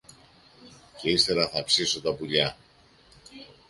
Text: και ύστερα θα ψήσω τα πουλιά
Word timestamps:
και 1.01 1.09
ύστερα 1.09 1.47
θα 1.49 1.63
ψήσω 1.63 2.01
τα 2.01 2.13
πουλιά 2.15 2.57